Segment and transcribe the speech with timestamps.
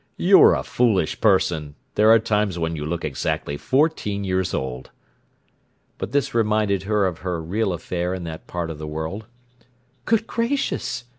[0.17, 1.75] "You're a foolish person!
[1.93, 4.89] There are times when you look exactly fourteen years old!"
[5.99, 9.27] But this reminded her of her real affair in that part of the world.
[10.05, 11.03] "Good gracious!"